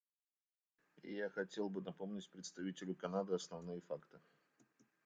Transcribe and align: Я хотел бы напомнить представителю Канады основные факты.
Я 1.07 1.29
хотел 1.29 1.69
бы 1.69 1.83
напомнить 1.83 2.27
представителю 2.27 2.95
Канады 2.95 3.35
основные 3.35 3.81
факты. 3.81 4.19